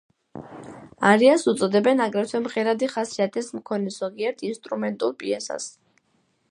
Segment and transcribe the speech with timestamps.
[1.09, 5.71] არიას უწოდებენ აგრეთვე მღერადი ხასიათის მქონე ზოგიერთ ინსტრუმენტულ პიესას.